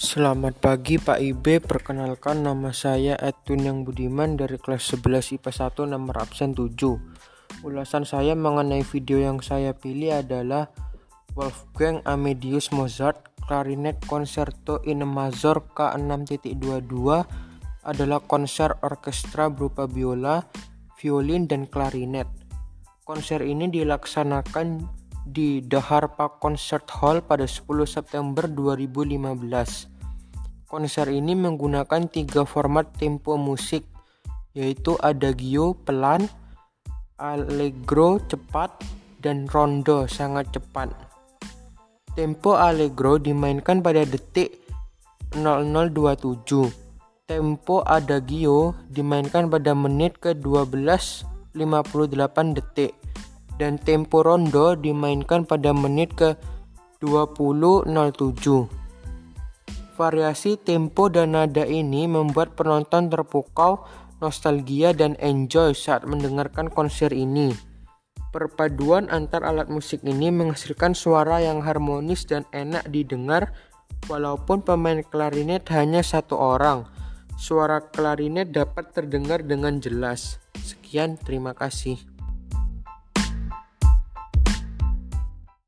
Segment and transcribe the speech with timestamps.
[0.00, 5.92] Selamat pagi Pak IB, perkenalkan nama saya Edwin Yang Budiman dari kelas 11 IPA 1
[5.92, 6.72] nomor absen 7
[7.60, 10.72] Ulasan saya mengenai video yang saya pilih adalah
[11.36, 16.80] Wolfgang Amadeus Mozart Clarinet Concerto in Major K6.22
[17.84, 20.48] adalah konser orkestra berupa biola,
[20.96, 22.32] violin, dan klarinet.
[23.04, 24.99] Konser ini dilaksanakan
[25.30, 29.86] di The Harpa Concert Hall pada 10 September 2015.
[30.66, 33.86] Konser ini menggunakan tiga format tempo musik,
[34.54, 36.28] yaitu adagio pelan,
[37.18, 38.70] allegro cepat,
[39.22, 40.90] dan rondo sangat cepat.
[42.18, 44.58] Tempo allegro dimainkan pada detik
[45.34, 46.70] 0027.
[47.30, 52.99] Tempo adagio dimainkan pada menit ke-12.58 detik
[53.60, 57.92] dan tempo rondo dimainkan pada menit ke-20.07.
[60.00, 63.84] Variasi tempo dan nada ini membuat penonton terpukau,
[64.24, 67.52] nostalgia, dan enjoy saat mendengarkan konser ini.
[68.32, 73.52] Perpaduan antar alat musik ini menghasilkan suara yang harmonis dan enak didengar,
[74.08, 76.88] walaupun pemain klarinet hanya satu orang.
[77.36, 80.40] Suara klarinet dapat terdengar dengan jelas.
[80.64, 82.00] Sekian, terima kasih.